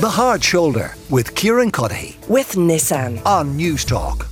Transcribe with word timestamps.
The 0.00 0.08
Hard 0.08 0.42
Shoulder 0.42 0.94
with 1.10 1.34
Kieran 1.34 1.70
Cuddihy 1.70 2.26
with 2.26 2.52
Nissan 2.52 3.22
on 3.26 3.58
Newstalk. 3.58 4.26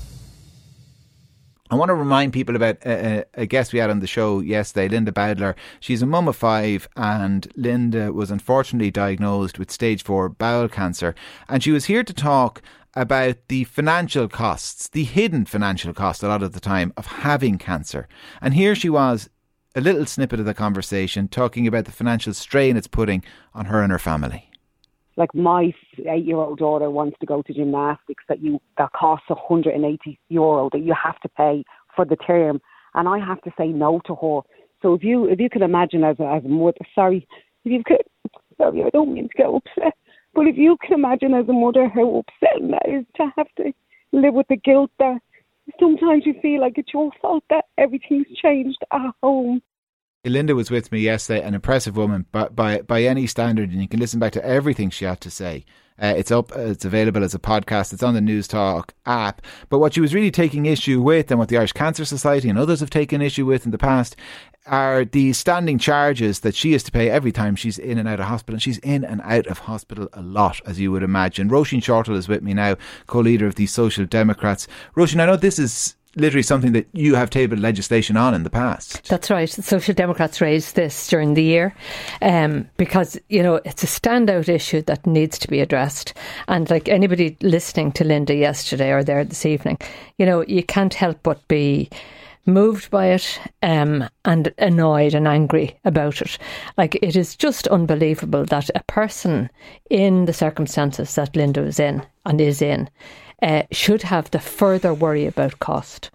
I 1.71 1.75
want 1.75 1.91
to 1.91 1.95
remind 1.95 2.33
people 2.33 2.57
about 2.57 2.79
a, 2.87 3.27
a, 3.35 3.45
guest 3.45 3.75
we 3.75 3.79
had 3.79 3.91
on 3.91 4.01
the 4.01 4.07
show 4.07 4.41
yesterday, 4.41 4.89
Linda 4.89 5.13
Bowdler. 5.13 5.55
She's 5.79 6.01
a 6.01 6.07
mum 6.07 6.27
of 6.27 6.37
five, 6.37 6.89
and 6.97 7.53
Linda 7.55 8.15
was 8.15 8.31
unfortunately 8.31 8.91
diagnosed 8.91 9.59
with 9.59 9.71
stage 9.71 10.03
four 10.03 10.31
bowel 10.31 10.71
cancer. 10.71 11.15
And 11.51 11.63
she 11.63 11.71
was 11.71 11.85
here 11.85 12.03
to 12.03 12.15
talk 12.15 12.63
about 12.95 13.37
the 13.49 13.65
financial 13.65 14.27
costs, 14.27 14.89
the 14.89 15.05
hidden 15.05 15.45
financial 15.45 15.93
cost 15.93 16.23
a 16.23 16.29
lot 16.29 16.43
of 16.43 16.55
the 16.55 16.61
time 16.61 16.95
of 16.97 17.05
having 17.05 17.59
cancer. 17.59 18.09
And 18.41 18.55
here 18.55 18.75
she 18.75 18.89
was, 18.89 19.29
a 19.75 19.83
little 19.83 20.07
snippet 20.07 20.41
of 20.41 20.47
the 20.47 20.55
conversation, 20.55 21.29
talking 21.29 21.67
about 21.67 21.85
the 21.85 21.93
financial 21.93 22.33
strain 22.33 22.79
it's 22.79 22.87
putting 22.87 23.23
on 23.53 23.67
her 23.67 23.83
and 23.83 23.93
her 23.93 23.99
family 23.99 24.49
like 25.19 25.35
my 25.35 25.75
eight 26.09 26.25
year 26.25 26.37
old 26.37 26.59
daughter 26.59 26.91
wants 26.91 27.17
to 27.21 27.27
go 27.27 27.43
to 27.43 27.53
gymnastics 27.53 28.25
that 28.29 28.41
you 28.41 28.61
that 28.79 28.93
costs 28.93 29.29
180 29.29 30.19
euro 30.29 30.71
that 30.73 30.81
you 30.81 30.95
have 30.95 31.19
to 31.21 31.29
pay 31.29 31.65
for 31.95 32.05
the 32.05 32.17
term 32.17 32.61
and 32.95 33.09
I 33.09 33.19
have 33.19 33.43
to 33.43 33.51
say 33.59 33.69
no 33.69 34.01
to 34.07 34.15
her. 34.15 34.41
So 34.81 34.95
if 34.95 35.03
you 35.03 35.29
if 35.29 35.41
you 35.41 35.51
can 35.51 35.63
imagine 35.63 36.05
as 36.05 36.19
a, 36.21 36.27
as 36.27 36.45
a 36.45 36.49
mother, 36.49 36.79
sorry, 36.95 37.27
if 37.65 37.73
you 37.73 37.83
could, 37.85 38.03
sorry, 38.57 38.85
I 38.85 38.91
don't 38.91 39.13
mean 39.13 39.29
to 39.29 39.35
get 39.37 39.47
upset, 39.47 39.95
but 40.35 40.47
if 40.47 40.57
you 40.57 40.77
can 40.81 40.95
imagine 40.95 41.35
as 41.35 41.49
a 41.49 41.53
mother 41.53 41.89
how 41.89 42.23
upsetting 42.23 42.71
that 42.71 42.89
is 42.89 43.05
to 43.17 43.33
have 43.37 43.49
to 43.57 43.73
live 44.13 44.35
with 44.35 44.47
the 44.49 44.57
guilt 44.57 44.91
that 45.01 45.19
sometimes 45.81 46.25
you 46.25 46.35
feel 46.41 46.61
like 46.61 46.79
it's 46.79 46.95
your 46.95 47.11
fault 47.21 47.45
that 47.51 47.65
everything's 47.77 48.27
changed 48.41 48.79
at 48.93 49.11
home. 49.23 49.61
Linda 50.29 50.55
was 50.55 50.71
with 50.71 50.93
me 50.93 51.01
yesterday, 51.01 51.43
an 51.43 51.55
impressive 51.55 51.97
woman 51.97 52.27
by, 52.33 52.49
by, 52.49 52.81
by 52.83 53.03
any 53.03 53.27
standard, 53.27 53.71
and 53.71 53.81
you 53.81 53.89
can 53.89 54.01
listen 54.01 54.21
back 54.21 54.33
to 54.33 54.45
everything 54.45 54.91
she 54.91 55.05
had 55.05 55.21
to 55.23 55.31
say. 55.31 55.65
Uh, 56.01 56.15
it's 56.17 56.31
up, 56.31 56.53
it's 56.55 56.85
available 56.85 57.25
as 57.25 57.35
a 57.35 57.41
podcast, 57.41 57.93
it's 57.93 58.05
on 58.05 58.15
the 58.15 58.21
Newstalk 58.21 58.91
app. 59.05 59.43
But 59.69 59.81
what 59.81 59.95
she 59.95 60.01
was 60.01 60.15
really 60.15 60.31
taking 60.31 60.67
issue 60.67 61.03
with, 61.03 61.31
and 61.31 61.41
what 61.41 61.49
the 61.49 61.59
Irish 61.59 61.73
Cancer 61.73 62.05
Society 62.05 62.49
and 62.49 62.59
others 62.59 62.81
have 62.81 62.91
taken 62.91 63.21
issue 63.21 63.45
with 63.45 63.65
in 63.65 63.73
the 63.73 63.79
past, 63.79 64.15
are 64.69 65.05
the 65.05 65.33
standing 65.33 65.79
charges 65.79 66.41
that 66.41 66.55
she 66.55 66.73
has 66.73 66.83
to 66.85 66.93
pay 66.93 67.11
every 67.11 67.33
time 67.33 67.57
she's 67.57 67.79
in 67.79 67.99
and 67.99 68.07
out 68.07 68.21
of 68.21 68.27
hospital. 68.27 68.57
And 68.57 68.63
she's 68.63 68.79
in 68.79 69.05
and 69.05 69.21
out 69.25 69.47
of 69.47 69.61
hospital 69.61 70.09
a 70.13 70.23
lot, 70.23 70.61
as 70.67 70.79
you 70.79 70.93
would 70.93 71.03
imagine. 71.03 71.49
Roisin 71.49 71.81
Shortall 71.81 72.17
is 72.17 72.29
with 72.29 72.43
me 72.43 72.55
now, 72.55 72.77
co 73.07 73.21
leader 73.21 73.47
of 73.47 73.57
the 73.57 73.67
Social 73.67 74.05
Democrats. 74.05 74.69
Roisin, 74.95 75.21
I 75.21 75.27
know 75.27 75.37
this 75.37 75.59
is 75.59 75.97
literally 76.17 76.43
something 76.43 76.73
that 76.73 76.87
you 76.93 77.15
have 77.15 77.31
tabled 77.31 77.61
legislation 77.61 78.17
on 78.17 78.35
in 78.35 78.43
the 78.43 78.51
past. 78.51 79.07
That's 79.09 79.31
right. 79.31 79.49
Social 79.49 79.95
Democrats 79.95 80.41
raised 80.41 80.75
this 80.75 81.09
during 81.09 81.35
the 81.35 81.43
year 81.43 81.75
um, 82.23 82.69
because, 82.77 83.19
you 83.29 83.43
know, 83.43 83.57
it's 83.65 83.83
a 83.83 83.87
standout 83.87 84.49
issue 84.49 84.83
that 84.83 85.07
needs 85.07 85.39
to 85.39 85.49
be 85.49 85.61
addressed. 85.61 86.15
And 86.49 86.69
like 86.71 86.89
anybody 86.89 87.37
listening 87.41 87.93
to 87.93 88.05
Linda 88.05 88.35
yesterday 88.35 88.91
or 88.91 89.05
there 89.05 89.25
this 89.25 89.47
evening, 89.47 89.79
you 90.19 90.27
know, 90.27 90.45
you 90.47 90.63
can't 90.63 90.95
help 90.95 91.23
but 91.23 91.47
be 91.49 91.91
moved 92.49 92.91
by 92.91 93.07
it 93.07 93.41
um, 93.63 94.09
and 94.25 94.53
annoyed 94.59 95.15
and 95.15 95.29
angry 95.29 95.79
about 95.85 96.21
it. 96.21 96.39
Like, 96.77 96.97
it 96.97 97.15
is 97.15 97.37
just 97.37 97.69
unbelievable 97.69 98.45
that 98.47 98.71
a 98.75 98.83
person 98.85 99.51
in 99.91 100.25
the 100.25 100.33
circumstances 100.33 101.15
that 101.15 101.37
Linda 101.37 101.63
was 101.63 101.79
in 101.79 102.05
and 102.25 102.41
is 102.41 102.61
in 102.61 102.91
uh, 103.43 103.63
should 103.71 104.03
have 104.03 104.31
the 104.31 104.41
further 104.41 104.93
worry 104.93 105.27
about 105.27 105.61
cost. 105.61 106.11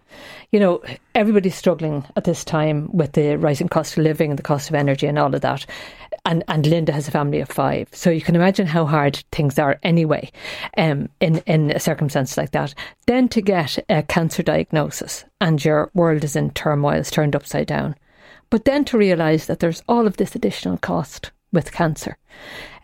You 0.52 0.60
know, 0.60 0.84
everybody's 1.16 1.56
struggling 1.56 2.06
at 2.16 2.26
this 2.26 2.44
time 2.44 2.90
with 2.92 3.14
the 3.14 3.38
rising 3.38 3.70
cost 3.70 3.98
of 3.98 4.04
living 4.04 4.30
and 4.30 4.38
the 4.38 4.44
cost 4.44 4.70
of 4.70 4.76
energy 4.76 5.08
and 5.08 5.18
all 5.18 5.34
of 5.34 5.42
that. 5.42 5.66
And 6.26 6.44
and 6.48 6.66
Linda 6.66 6.94
has 6.94 7.08
a 7.08 7.12
family 7.12 7.42
of 7.42 7.50
five, 7.50 7.90
so 7.92 8.10
you 8.10 8.22
can 8.22 8.36
imagine 8.36 8.66
how 8.66 8.86
hard 8.86 9.22
things 9.34 9.60
are 9.60 9.78
anyway, 9.84 10.32
um, 10.78 11.10
in 11.20 11.44
in 11.46 11.72
a 11.72 11.80
circumstance 11.80 12.38
like 12.38 12.52
that. 12.52 12.74
Then 13.08 13.28
to 13.30 13.42
get 13.42 13.78
a 13.90 14.04
cancer 14.04 14.42
diagnosis 14.42 15.26
and 15.42 15.64
your 15.64 15.92
world 15.94 16.24
is 16.24 16.36
in 16.38 16.52
turmoil, 16.52 16.94
is 16.94 17.12
turned 17.12 17.36
upside 17.36 17.68
down. 17.68 17.96
But 18.50 18.64
then 18.64 18.86
to 18.86 18.98
realise 18.98 19.48
that 19.48 19.60
there's 19.60 19.84
all 19.90 20.08
of 20.08 20.16
this 20.16 20.36
additional 20.36 20.78
cost 20.78 21.32
with 21.52 21.74
cancer, 21.74 22.18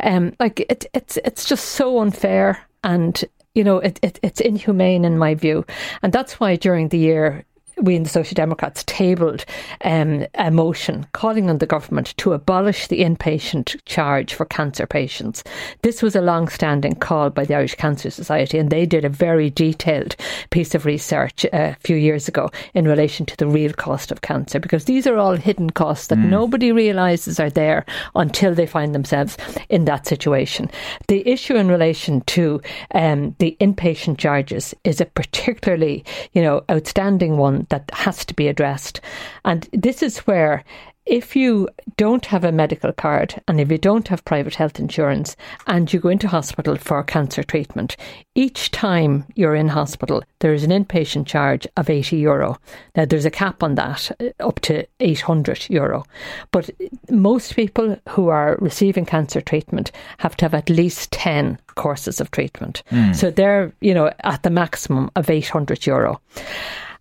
um, 0.02 0.34
like 0.40 0.60
it, 0.60 0.86
it's 0.94 1.18
it's 1.18 1.46
just 1.46 1.64
so 1.64 2.00
unfair 2.00 2.60
and 2.84 3.24
you 3.56 3.64
know, 3.64 3.80
it, 3.80 4.00
it, 4.02 4.20
it's 4.22 4.40
inhumane 4.40 5.04
in 5.04 5.18
my 5.18 5.36
view. 5.36 5.66
And 6.02 6.14
that's 6.14 6.40
why 6.40 6.56
during 6.56 6.90
the 6.90 6.98
year 6.98 7.44
we 7.82 7.96
in 7.96 8.04
the 8.04 8.10
Social 8.10 8.36
Democrats 8.36 8.84
tabled 8.86 9.46
um, 9.84 10.26
a 10.36 10.52
motion 10.52 11.06
calling 11.14 11.50
on 11.50 11.60
the 11.60 11.66
government 11.66 12.16
to 12.18 12.34
abolish 12.34 12.88
the 12.88 13.00
inpatient 13.00 13.80
charge 13.86 14.34
for 14.34 14.46
cancer 14.46 14.86
patients. 14.86 15.44
This 15.82 16.02
was 16.02 16.16
a 16.16 16.22
long 16.22 16.48
standing 16.48 16.96
call 16.96 17.30
by 17.30 17.46
the 17.46 17.56
Irish 17.56 17.76
Cancer 17.76 18.10
Society, 18.10 18.58
and 18.58 18.70
they 18.70 18.86
did 18.86 19.06
a 19.06 19.10
very 19.10 19.50
detailed 19.50 20.16
piece 20.50 20.76
of 20.76 20.86
research 20.86 21.46
uh, 21.46 21.50
a 21.54 21.78
few 21.82 21.96
years 21.96 22.28
ago 22.28 22.50
in 22.74 22.86
relation 22.86 23.26
to 23.26 23.38
the 23.38 23.48
real 23.48 23.74
cost 23.74 24.12
of 24.12 24.22
cancer, 24.22 24.60
because 24.60 24.86
these 24.86 25.08
are 25.08 25.18
all 25.18 25.36
hidden 25.36 25.70
costs 25.70 26.08
that 26.08 26.20
mm. 26.20 26.30
nobody 26.30 26.72
realises 26.72 27.40
are 27.40 27.50
there 27.50 27.86
until 28.16 28.54
they 28.54 28.68
find 28.68 28.94
themselves 28.94 29.38
in 29.70 29.86
that 29.86 30.06
situation. 30.06 30.70
The 31.08 31.28
issue 31.28 31.56
in 31.56 31.68
relation 31.68 32.22
to 32.22 32.62
um, 32.94 33.36
the 33.40 33.56
inpatient 33.62 34.18
charges 34.18 34.74
is 34.84 35.00
a 35.00 35.06
particularly, 35.06 36.04
you 36.34 36.42
know, 36.42 36.64
outstanding 36.70 37.38
one 37.38 37.68
that 37.70 37.90
has 37.94 38.26
to 38.26 38.34
be 38.34 38.48
addressed. 38.48 39.02
And 39.46 39.68
this 39.74 40.04
is 40.04 40.20
where 40.20 40.64
if 41.10 41.36
you 41.36 41.68
don't 41.98 42.28
have 42.28 42.44
a 42.44 42.52
medical 42.52 42.94
card 42.94 43.42
and 43.48 43.60
if 43.60 43.72
you 43.72 43.80
don't 43.80 44.08
have 44.10 44.24
private 44.26 44.54
health 44.54 44.80
insurance 44.80 45.36
and 45.66 45.92
you 45.92 46.00
go 46.00 46.10
into 46.10 46.28
hospital 46.28 46.76
for 46.78 47.02
cancer 47.04 47.42
treatment, 47.42 47.98
each 48.36 48.70
time 48.70 49.26
you're 49.34 49.56
in 49.56 49.70
hospital, 49.70 50.22
there 50.40 50.54
is 50.54 50.64
an 50.64 50.70
inpatient 50.70 51.26
charge 51.26 51.66
of 51.78 51.90
80 51.90 52.18
euro. 52.18 52.60
Now, 52.96 53.06
there's 53.06 53.26
a 53.26 53.32
cap 53.32 53.64
on 53.64 53.74
that 53.74 54.12
uh, 54.20 54.48
up 54.48 54.60
to 54.62 54.86
800 55.00 55.68
euro. 55.72 56.06
But 56.52 56.70
most 57.10 57.56
people 57.56 57.98
who 58.10 58.28
are 58.28 58.58
receiving 58.62 59.06
cancer 59.06 59.42
treatment 59.42 59.92
have 60.20 60.38
to 60.38 60.46
have 60.46 60.54
at 60.54 60.70
least 60.70 61.12
10 61.12 61.58
courses 61.74 62.22
of 62.22 62.30
treatment. 62.30 62.84
Mm. 62.92 63.16
So 63.16 63.32
they're, 63.32 63.74
you 63.82 63.96
know, 63.96 64.14
at 64.20 64.44
the 64.44 64.52
maximum 64.52 65.10
of 65.16 65.28
800 65.28 65.88
euro. 65.88 66.22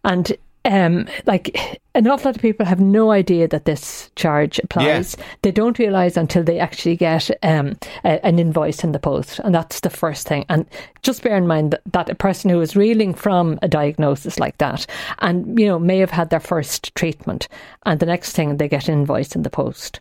And 0.03 0.33
um, 0.69 1.07
like 1.27 1.81
an 1.95 2.07
awful 2.07 2.29
lot 2.29 2.37
of 2.37 2.43
people 2.43 2.67
have 2.67 2.79
no 2.79 3.11
idea 3.11 3.49
that 3.49 3.65
this 3.65 4.11
charge 4.15 4.59
applies. 4.61 5.17
Yeah. 5.19 5.25
They 5.43 5.51
don't 5.51 5.79
realise 5.79 6.17
until 6.17 6.45
they 6.45 6.61
actually 6.61 6.95
get 6.95 7.31
um, 7.43 7.77
a, 8.05 8.25
an 8.25 8.39
invoice 8.39 8.85
in 8.85 8.93
the 8.93 8.99
post, 8.99 9.41
and 9.41 9.55
that's 9.55 9.81
the 9.81 9.91
first 9.91 10.29
thing. 10.29 10.45
And 10.49 10.67
just 11.03 11.23
bear 11.23 11.37
in 11.37 11.47
mind 11.47 11.73
that, 11.73 11.83
that 11.93 12.11
a 12.11 12.15
person 12.15 12.51
who 12.51 12.61
is 12.61 12.77
reeling 12.77 13.15
from 13.15 13.59
a 13.63 13.69
diagnosis 13.69 14.39
like 14.39 14.59
that, 14.59 14.87
and 15.21 15.59
you 15.59 15.67
know, 15.67 15.79
may 15.79 15.99
have 15.99 16.11
had 16.11 16.31
their 16.31 16.41
first 16.41 16.95
treatment, 16.95 17.49
and 17.87 17.99
the 17.99 18.07
next 18.07 18.33
thing 18.33 18.57
they 18.57 18.69
get 18.69 18.89
an 18.89 19.01
invoice 19.01 19.35
in 19.35 19.43
the 19.43 19.51
post. 19.51 20.01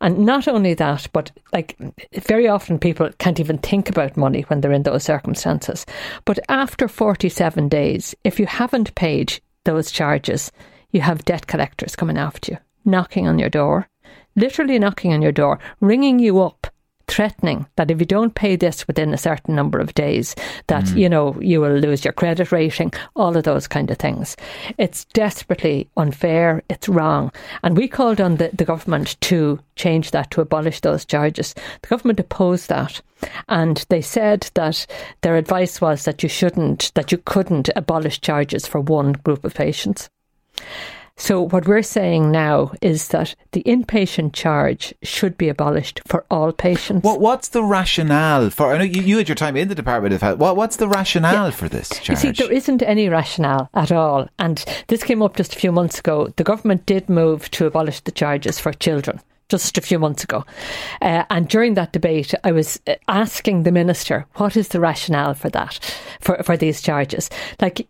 And 0.00 0.18
not 0.20 0.46
only 0.46 0.74
that, 0.74 1.08
but 1.12 1.32
like 1.52 1.76
very 2.12 2.46
often 2.46 2.78
people 2.78 3.10
can't 3.18 3.40
even 3.40 3.58
think 3.58 3.88
about 3.88 4.16
money 4.16 4.42
when 4.42 4.60
they're 4.60 4.72
in 4.72 4.82
those 4.82 5.04
circumstances. 5.04 5.86
But 6.24 6.38
after 6.48 6.86
47 6.86 7.68
days, 7.68 8.14
if 8.24 8.38
you 8.38 8.46
haven't 8.46 8.94
paid 8.94 9.40
those 9.64 9.90
charges, 9.90 10.52
you 10.90 11.00
have 11.00 11.24
debt 11.24 11.46
collectors 11.46 11.96
coming 11.96 12.18
after 12.18 12.52
you, 12.52 12.58
knocking 12.84 13.26
on 13.26 13.38
your 13.38 13.50
door, 13.50 13.88
literally 14.36 14.78
knocking 14.78 15.12
on 15.12 15.22
your 15.22 15.32
door, 15.32 15.58
ringing 15.80 16.18
you 16.18 16.40
up 16.40 16.66
threatening 17.14 17.66
that 17.76 17.90
if 17.90 18.00
you 18.00 18.06
don't 18.06 18.34
pay 18.34 18.56
this 18.56 18.86
within 18.88 19.14
a 19.14 19.18
certain 19.18 19.54
number 19.54 19.78
of 19.78 19.94
days 19.94 20.34
that 20.66 20.84
mm. 20.84 20.96
you 20.96 21.08
know 21.08 21.36
you 21.40 21.60
will 21.60 21.78
lose 21.78 22.04
your 22.04 22.12
credit 22.12 22.50
rating 22.50 22.92
all 23.14 23.36
of 23.36 23.44
those 23.44 23.68
kind 23.68 23.90
of 23.90 23.98
things. 23.98 24.36
It's 24.78 25.04
desperately 25.06 25.88
unfair. 25.96 26.62
It's 26.68 26.88
wrong. 26.88 27.30
And 27.62 27.76
we 27.76 27.86
called 27.86 28.20
on 28.20 28.36
the, 28.36 28.50
the 28.52 28.64
government 28.64 29.20
to 29.22 29.60
change 29.76 30.10
that 30.10 30.32
to 30.32 30.40
abolish 30.40 30.80
those 30.80 31.04
charges. 31.04 31.54
The 31.82 31.88
government 31.88 32.18
opposed 32.18 32.68
that. 32.68 33.00
And 33.48 33.84
they 33.88 34.02
said 34.02 34.50
that 34.54 34.86
their 35.20 35.36
advice 35.36 35.80
was 35.80 36.04
that 36.04 36.22
you 36.22 36.28
shouldn't 36.28 36.90
that 36.94 37.12
you 37.12 37.18
couldn't 37.18 37.70
abolish 37.76 38.20
charges 38.20 38.66
for 38.66 38.80
one 38.80 39.12
group 39.12 39.44
of 39.44 39.54
patients 39.54 40.10
so, 41.16 41.42
what 41.42 41.68
we're 41.68 41.82
saying 41.82 42.32
now 42.32 42.72
is 42.82 43.08
that 43.08 43.36
the 43.52 43.62
inpatient 43.62 44.32
charge 44.32 44.92
should 45.04 45.38
be 45.38 45.48
abolished 45.48 46.00
for 46.06 46.24
all 46.28 46.50
patients. 46.50 47.04
What, 47.04 47.20
what's 47.20 47.48
the 47.48 47.62
rationale 47.62 48.50
for? 48.50 48.72
I 48.72 48.78
know 48.78 48.84
you, 48.84 49.00
you 49.00 49.18
had 49.18 49.28
your 49.28 49.36
time 49.36 49.56
in 49.56 49.68
the 49.68 49.76
Department 49.76 50.12
of 50.12 50.22
Health. 50.22 50.38
What, 50.38 50.56
what's 50.56 50.76
the 50.76 50.88
rationale 50.88 51.46
yeah. 51.46 51.50
for 51.50 51.68
this 51.68 51.88
charge? 51.90 52.08
You 52.08 52.16
see, 52.16 52.30
there 52.32 52.52
isn't 52.52 52.82
any 52.82 53.08
rationale 53.08 53.70
at 53.74 53.92
all. 53.92 54.28
And 54.40 54.64
this 54.88 55.04
came 55.04 55.22
up 55.22 55.36
just 55.36 55.54
a 55.54 55.58
few 55.58 55.70
months 55.70 56.00
ago. 56.00 56.32
The 56.36 56.44
government 56.44 56.84
did 56.84 57.08
move 57.08 57.48
to 57.52 57.66
abolish 57.66 58.00
the 58.00 58.12
charges 58.12 58.58
for 58.58 58.72
children 58.72 59.20
just 59.48 59.78
a 59.78 59.82
few 59.82 60.00
months 60.00 60.24
ago. 60.24 60.44
Uh, 61.00 61.24
and 61.30 61.48
during 61.48 61.74
that 61.74 61.92
debate, 61.92 62.34
I 62.42 62.50
was 62.50 62.80
uh, 62.88 62.94
asking 63.06 63.62
the 63.62 63.70
minister, 63.70 64.26
what 64.34 64.56
is 64.56 64.68
the 64.68 64.80
rationale 64.80 65.34
for 65.34 65.48
that, 65.50 65.78
for, 66.20 66.42
for 66.42 66.56
these 66.56 66.82
charges? 66.82 67.30
Like, 67.60 67.86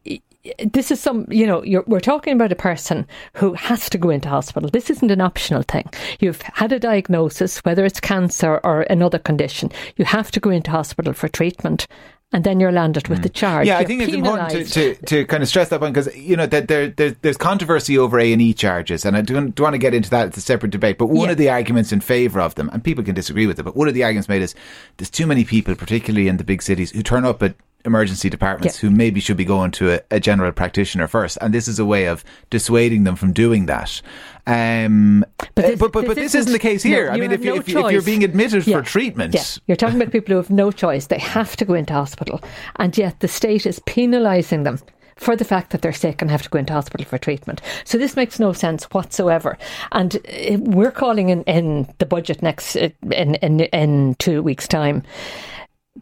this 0.59 0.91
is 0.91 1.01
some, 1.01 1.27
you 1.31 1.47
know, 1.47 1.63
we're 1.87 2.01
talking 2.01 2.35
about 2.35 2.53
a 2.53 2.57
person 2.57 3.07
who 3.35 3.55
has 3.55 3.89
to 3.91 3.99
go 3.99 4.11
into 4.11 4.29
hospital. 4.29 4.69
This 4.69 4.91
isn't 4.91 5.11
an 5.11 5.21
optional 5.21 5.63
thing. 5.63 5.89
You've 6.21 6.43
had 6.43 6.73
a 6.73 6.79
diagnosis, 6.79 7.59
whether 7.61 7.85
it's 7.85 8.01
cancer 8.01 8.61
or 8.63 8.83
another 8.83 9.19
condition, 9.19 9.71
you 9.97 10.05
have 10.05 10.31
to 10.33 10.41
go 10.41 10.51
into 10.51 10.71
hospital 10.71 11.13
for 11.13 11.29
treatment 11.29 11.87
and 12.33 12.43
then 12.43 12.59
you're 12.59 12.73
landed 12.73 13.07
with 13.07 13.21
mm. 13.21 13.23
the 13.23 13.29
charge. 13.29 13.67
Yeah, 13.67 13.75
you're 13.75 13.83
I 13.83 13.85
think 13.85 14.11
penalised. 14.11 14.57
it's 14.57 14.77
important 14.77 14.99
to, 14.99 15.07
to, 15.07 15.07
to, 15.07 15.27
kind 15.27 15.43
of 15.43 15.49
stress 15.49 15.69
that 15.69 15.79
point 15.79 15.95
because 15.95 16.15
you 16.17 16.37
know 16.37 16.47
that 16.47 16.67
there, 16.67 16.89
there, 16.89 17.13
there's 17.23 17.37
controversy 17.37 17.97
over 17.97 18.19
A 18.19 18.33
and 18.33 18.43
E 18.43 18.53
charges, 18.53 19.05
and 19.05 19.17
I 19.17 19.23
don't, 19.23 19.55
don't, 19.55 19.65
want 19.65 19.75
to 19.75 19.79
get 19.79 19.95
into 19.95 20.11
that. 20.11 20.29
It's 20.29 20.37
a 20.37 20.41
separate 20.41 20.73
debate. 20.73 20.99
But 20.99 21.07
one 21.07 21.27
yeah. 21.27 21.33
of 21.33 21.39
the 21.39 21.49
arguments 21.49 21.93
in 21.93 22.01
favour 22.01 22.41
of 22.41 22.57
them, 22.57 22.69
and 22.73 22.83
people 22.83 23.05
can 23.05 23.15
disagree 23.15 23.47
with 23.47 23.61
it, 23.61 23.63
but 23.63 23.77
one 23.77 23.87
of 23.87 23.95
the 23.95 24.03
arguments 24.03 24.29
made 24.29 24.43
is 24.43 24.55
there's 24.97 25.11
too 25.11 25.29
many 25.29 25.45
people, 25.45 25.77
particularly 25.77 26.27
in 26.27 26.37
the 26.37 26.45
big 26.45 26.61
cities, 26.61 26.91
who 26.91 27.05
turn 27.05 27.25
up 27.25 27.41
at 27.41 27.55
emergency 27.85 28.31
departments 28.31 28.83
yeah. 28.83 28.89
who 28.89 28.95
maybe 28.95 29.21
should 29.21 29.37
be 29.37 29.45
going 29.45 29.71
to 29.73 29.95
a, 29.95 30.01
a, 30.11 30.21
general 30.21 30.53
practitioner 30.53 31.07
first. 31.07 31.37
And 31.41 31.53
this 31.53 31.69
is 31.69 31.79
a 31.79 31.85
way 31.85 32.07
of 32.07 32.25
dissuading 32.51 33.05
them 33.05 33.17
from 33.17 33.33
doing 33.33 33.67
that. 33.67 34.01
Um, 34.47 35.25
but 35.55 35.67
this, 35.67 35.79
but, 35.79 35.93
but, 35.93 36.01
this, 36.01 36.09
but 36.09 36.17
this 36.17 36.35
isn't, 36.35 36.53
the 36.53 36.59
case 36.59 36.83
here. 36.83 37.07
No, 37.07 37.13
I 37.13 37.17
mean, 37.19 37.33
if, 37.33 37.41
no 37.41 37.55
you, 37.55 37.61
if, 37.61 37.69
if, 37.69 37.93
you're 37.93 38.03
being 38.03 38.25
admitted 38.25 38.67
yeah. 38.67 38.79
for 38.79 38.83
treatment. 38.83 39.35
Yeah. 39.35 39.45
You're 39.67 39.77
talking 39.77 40.01
about 40.01 40.13
people 40.13 40.33
who 40.33 40.37
have 40.37 40.51
no 40.51 40.71
choice. 40.71 41.07
They 41.07 41.19
have 41.19 41.57
to 41.57 41.65
go 41.65 41.75
into 41.75 41.93
hospital. 41.93 42.41
And 42.77 42.97
yet 42.97 43.21
the 43.21 43.29
state 43.29 43.67
is 43.67 43.79
penalising 43.81 44.65
them 44.65 44.79
for 45.17 45.37
the 45.37 45.45
fact 45.45 45.71
that 45.71 45.83
they're 45.83 45.93
sick 45.93 46.21
and 46.21 46.31
have 46.31 46.43
to 46.43 46.49
go 46.49 46.59
into 46.59 46.73
hospital 46.73 47.07
for 47.07 47.19
treatment. 47.19 47.61
So 47.85 47.99
this 47.99 48.17
makes 48.17 48.41
no 48.41 48.53
sense 48.53 48.85
whatsoever. 48.87 49.59
And 49.93 50.17
uh, 50.17 50.59
we're 50.59 50.91
calling 50.91 51.29
in, 51.29 51.43
in 51.45 51.93
the 51.99 52.07
budget 52.07 52.43
next 52.43 52.77
uh, 52.77 52.89
in, 53.13 53.37
in 53.37 53.61
in 53.61 54.17
two 54.19 54.43
weeks' 54.43 54.67
time 54.67 55.03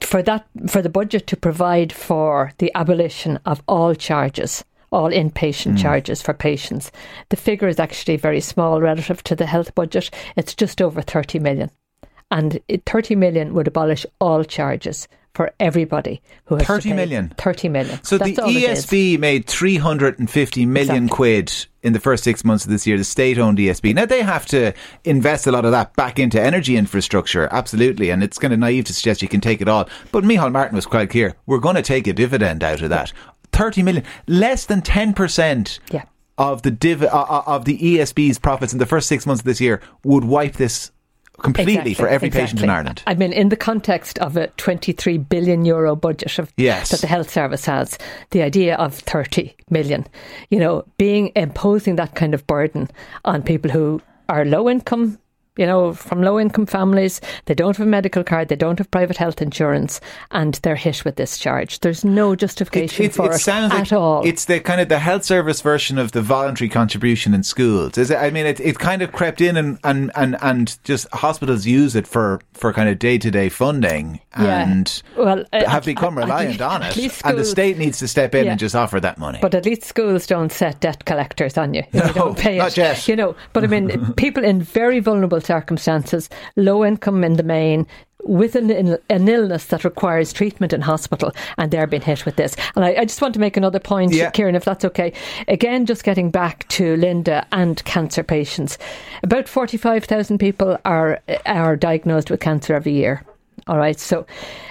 for 0.01 0.23
that 0.23 0.47
for 0.69 0.81
the 0.81 0.89
budget 0.89 1.27
to 1.27 1.37
provide 1.37 1.93
for 1.93 2.53
the 2.59 2.73
abolition 2.75 3.39
of 3.45 3.63
all 3.69 3.95
charges 3.95 4.65
all 4.93 5.11
inpatient 5.11 5.73
mm. 5.73 5.79
charges 5.79 6.21
for 6.21 6.35
patients. 6.35 6.93
The 7.31 7.37
figure 7.37 7.67
is 7.67 7.81
actually 7.81 8.19
very 8.19 8.41
small 8.41 8.81
relative 8.81 9.25
to 9.25 9.35
the 9.35 9.47
health 9.47 9.75
budget. 9.75 10.11
It's 10.37 10.55
just 10.55 10.83
over 10.83 11.01
30 11.01 11.39
million. 11.39 11.71
And 12.31 12.61
30 12.87 13.17
million 13.17 13.55
would 13.55 13.69
abolish 13.69 14.05
all 14.21 14.45
charges 14.45 15.09
for 15.35 15.53
everybody 15.59 16.21
who 16.45 16.57
has 16.57 16.67
30 16.67 16.93
million. 16.93 17.35
30 17.39 17.69
million. 17.69 18.03
So 18.05 18.19
That's 18.19 18.37
the 18.37 18.43
ESB 18.43 19.19
made 19.19 19.47
350 19.47 20.67
million 20.67 21.05
exactly. 21.05 21.09
quid 21.09 21.67
in 21.83 21.93
the 21.93 22.01
first 22.01 22.23
six 22.23 22.45
months 22.45 22.65
of 22.65 22.71
this 22.71 22.87
year, 22.87 22.99
the 22.99 23.05
state 23.05 23.39
owned 23.39 23.59
ESB. 23.59 23.95
Now, 23.95 24.07
they 24.07 24.23
have 24.23 24.47
to 24.47 24.73
invest 25.05 25.47
a 25.47 25.53
lot 25.53 25.65
of 25.65 25.73
that 25.73 25.95
back 25.97 26.19
into 26.19 26.41
energy 26.41 26.77
infrastructure, 26.77 27.49
absolutely. 27.51 28.11
And 28.11 28.23
it's 28.23 28.39
kind 28.39 28.53
of 28.53 28.61
naive 28.61 28.85
to 28.85 28.95
suggest 28.95 29.23
you 29.23 29.29
can 29.29 29.41
take 29.41 29.61
it 29.61 29.69
all. 29.69 29.89
But 30.13 30.25
Micheál 30.25 30.53
Martin 30.53 30.77
was 30.77 30.87
quite 30.87 31.11
clear 31.11 31.35
we're 31.47 31.59
going 31.59 31.77
to 31.77 31.83
take 31.83 32.07
a 32.07 32.13
dividend 32.13 32.63
out 32.63 32.83
of 32.83 32.91
that. 32.91 33.13
30 33.53 33.83
million, 33.83 34.05
less 34.27 34.67
than 34.67 34.83
10%. 34.83 35.81
Yeah. 35.91 36.05
Of 36.39 36.63
the 36.63 36.71
div- 36.71 37.03
uh, 37.03 37.07
uh 37.09 37.43
of 37.47 37.67
the 37.67 37.79
ESB's 37.79 38.39
profits 38.39 38.73
in 38.73 38.79
the 38.79 38.87
first 38.87 39.07
six 39.07 39.27
months 39.27 39.43
of 39.43 39.45
this 39.45 39.61
year 39.61 39.83
would 40.03 40.25
wipe 40.25 40.55
this 40.55 40.91
completely 41.41 41.75
exactly, 41.75 41.95
for 41.95 42.09
every 42.09 42.29
exactly. 42.29 42.45
patient 42.45 42.63
in 42.63 42.71
Ireland. 42.71 43.03
I 43.07 43.15
mean, 43.15 43.33
in 43.33 43.49
the 43.49 43.57
context 43.57 44.19
of 44.19 44.37
a 44.37 44.49
23 44.49 45.19
billion 45.19 45.65
euro 45.65 45.97
budget 45.97 46.39
of, 46.39 46.53
yes. 46.57 46.91
that 46.91 47.01
the 47.01 47.07
health 47.07 47.31
service 47.31 47.65
has, 47.67 47.99
the 48.31 48.43
idea 48.43 48.77
of 48.77 48.95
30 48.95 49.55
million, 49.71 50.07
you 50.51 50.59
know, 50.59 50.85
being 50.99 51.33
imposing 51.35 51.97
that 51.97 52.15
kind 52.15 52.35
of 52.35 52.47
burden 52.47 52.89
on 53.25 53.43
people 53.43 53.71
who 53.71 54.01
are 54.29 54.45
low 54.45 54.69
income 54.69 55.19
you 55.57 55.67
know, 55.67 55.93
from 55.93 56.23
low 56.23 56.41
income 56.41 56.67
families. 56.67 57.21
They 57.45 57.55
don't 57.55 57.77
have 57.77 57.87
a 57.87 57.91
medical 57.91 58.25
card, 58.25 58.49
they 58.49 58.57
don't 58.57 58.79
have 58.79 58.91
private 58.91 59.17
health 59.17 59.43
insurance, 59.43 60.01
and 60.31 60.55
they're 60.63 60.77
hit 60.77 61.05
with 61.05 61.17
this 61.17 61.39
charge. 61.39 61.81
There's 61.81 62.05
no 62.05 62.35
justification 62.35 63.05
it, 63.05 63.09
it, 63.09 63.15
for 63.15 63.33
it, 63.33 63.41
it 63.41 63.49
at 63.49 63.71
like 63.71 63.93
all. 63.93 64.27
It's 64.27 64.47
the 64.47 64.61
kind 64.61 64.81
of 64.81 64.89
the 64.89 64.99
health 64.99 65.25
service 65.25 65.61
version 65.61 65.99
of 65.99 66.13
the 66.13 66.23
voluntary 66.23 66.69
contribution 66.69 67.35
in 67.35 67.43
schools. 67.43 67.99
Is 67.99 68.11
it? 68.11 68.17
I 68.17 68.31
mean, 68.31 68.47
it, 68.47 68.61
it 68.61 68.79
kind 68.79 69.03
of 69.03 69.13
crept 69.13 69.41
in 69.41 69.57
and, 69.57 69.79
and, 69.85 70.11
and, 70.15 70.37
and 70.41 70.79
just 70.85 71.07
hospitals 71.13 71.67
use 71.67 71.95
it 71.95 72.07
for, 72.07 72.41
for 72.55 72.73
kind 72.73 72.89
of 72.89 72.99
day 72.99 73.19
to 73.19 73.31
day 73.31 73.49
funding 73.49 74.21
and 74.35 75.03
yeah. 75.17 75.23
well, 75.23 75.45
uh, 75.53 75.69
have 75.69 75.85
become 75.85 76.17
reliant 76.17 76.61
on 76.61 76.83
it. 76.83 76.93
Schools, 76.93 77.21
and 77.25 77.39
the 77.39 77.45
state 77.45 77.77
needs 77.77 77.99
to 77.99 78.09
step 78.09 78.35
in 78.35 78.47
yeah. 78.47 78.53
and 78.53 78.61
just 78.61 78.75
offer 78.75 79.01
that 79.01 79.19
money. 79.19 79.39
But 79.43 79.55
at 79.55 79.67
least 79.67 79.85
schools 79.85 80.27
don't 80.27 80.51
set 80.51 80.81
debt 80.81 81.05
collectors 81.05 81.59
on 81.59 81.75
you. 81.75 81.83
no, 81.93 82.13
don't 82.13 82.39
pay 82.39 82.59
not 82.59 82.73
it. 82.73 82.77
Yet. 82.79 83.09
You 83.09 83.17
know, 83.17 83.37
but 83.53 83.65
I 83.65 83.67
mean, 83.67 84.13
people 84.17 84.45
in 84.45 84.63
very 84.63 85.01
vulnerable 85.01 85.42
circumstances, 85.45 86.29
low 86.57 86.85
income 86.85 87.25
in 87.25 87.35
the 87.35 87.43
main, 87.43 87.87
with 88.25 88.55
an, 88.55 88.99
an 89.11 89.29
illness 89.29 89.67
that 89.67 89.85
requires 89.85 90.33
treatment 90.33 90.73
in 90.73 90.81
hospital, 90.81 91.33
and 91.59 91.71
they're 91.71 91.87
being 91.87 92.03
hit 92.03 92.25
with 92.25 92.37
this. 92.37 92.57
And 92.77 92.85
I, 92.85 92.95
I 93.01 93.05
just 93.05 93.21
want 93.21 93.35
to 93.35 93.41
make 93.41 93.57
another 93.57 93.81
point, 93.81 94.13
yeah. 94.13 94.31
Kieran, 94.31 94.55
if 94.55 94.65
that's 94.65 94.85
okay. 94.85 95.13
Again, 95.49 95.87
just 95.87 96.05
getting 96.05 96.31
back 96.31 96.69
to 96.69 96.97
Linda 96.97 97.47
and 97.53 97.83
cancer 97.85 98.23
patients. 98.23 98.79
About 99.23 99.49
45,000 99.49 100.39
people 100.39 100.79
are, 100.85 101.21
are 101.47 101.77
diagnosed 101.77 102.31
with 102.31 102.41
cancer 102.41 102.75
every 102.75 102.93
year. 102.93 103.25
All 103.67 103.79
right. 103.79 103.99
So, 103.99 104.27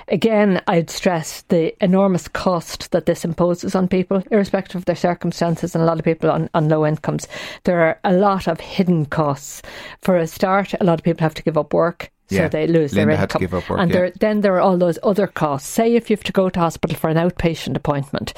again, 0.09 0.61
I'd 0.67 0.89
stress 0.89 1.43
the 1.43 1.73
enormous 1.83 2.27
cost 2.27 2.91
that 2.91 3.05
this 3.05 3.23
imposes 3.23 3.75
on 3.75 3.87
people, 3.87 4.23
irrespective 4.31 4.77
of 4.77 4.85
their 4.85 4.95
circumstances, 4.95 5.75
and 5.75 5.81
a 5.81 5.87
lot 5.87 5.99
of 5.99 6.05
people 6.05 6.29
on, 6.29 6.49
on 6.53 6.67
low 6.67 6.85
incomes. 6.85 7.27
There 7.63 7.81
are 7.81 7.99
a 8.03 8.13
lot 8.13 8.47
of 8.47 8.59
hidden 8.59 9.05
costs. 9.05 9.61
For 10.01 10.17
a 10.17 10.27
start, 10.27 10.73
a 10.79 10.83
lot 10.83 10.99
of 10.99 11.03
people 11.03 11.23
have 11.23 11.35
to 11.35 11.43
give 11.43 11.57
up 11.57 11.73
work. 11.73 12.11
So 12.29 12.37
yeah. 12.37 12.47
they 12.47 12.65
lose 12.65 12.93
Linda 12.93 13.15
their 13.15 13.23
income. 13.23 13.41
Work, 13.51 13.81
and 13.81 13.91
yeah. 13.91 13.97
there, 13.97 14.11
then 14.11 14.39
there 14.39 14.55
are 14.55 14.61
all 14.61 14.77
those 14.77 14.97
other 15.03 15.27
costs. 15.27 15.67
Say 15.67 15.95
if 15.95 16.09
you 16.09 16.15
have 16.15 16.23
to 16.23 16.31
go 16.31 16.49
to 16.49 16.59
hospital 16.61 16.95
for 16.95 17.09
an 17.09 17.17
outpatient 17.17 17.75
appointment, 17.75 18.33